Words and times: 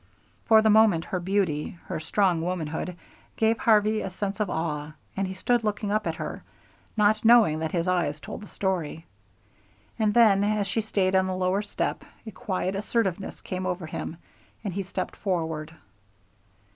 For 0.45 0.63
the 0.63 0.71
moment 0.71 1.05
her 1.05 1.19
beauty, 1.19 1.77
her 1.85 1.99
strong 1.99 2.41
womanhood, 2.41 2.97
gave 3.35 3.59
Harvey 3.59 4.01
a 4.01 4.09
sense 4.09 4.39
of 4.39 4.49
awe, 4.49 4.93
and 5.15 5.27
he 5.27 5.35
stood 5.35 5.63
looking 5.63 5.91
up 5.91 6.07
at 6.07 6.15
her, 6.15 6.41
not 6.97 7.23
knowing 7.23 7.59
that 7.59 7.71
his 7.71 7.87
eyes 7.87 8.19
told 8.19 8.41
the 8.41 8.47
story. 8.47 9.05
And 9.99 10.15
then, 10.15 10.43
as 10.43 10.65
she 10.65 10.81
stayed 10.81 11.13
on 11.15 11.27
the 11.27 11.35
lower 11.35 11.61
step, 11.61 12.03
a 12.25 12.31
quiet 12.31 12.75
assertiveness 12.75 13.41
came 13.41 13.67
over 13.67 13.85
him, 13.85 14.17
and 14.63 14.73
he 14.73 14.81
stepped 14.81 15.15
forward. 15.15 15.71